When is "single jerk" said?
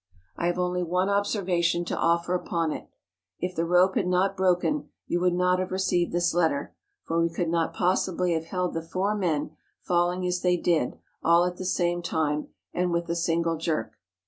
13.15-13.93